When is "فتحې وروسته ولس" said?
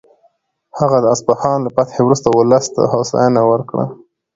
1.75-2.65